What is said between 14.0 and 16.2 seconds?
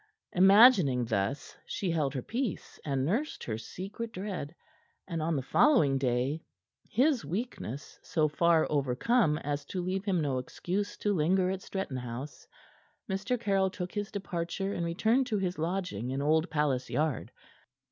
departure and returned to his lodging in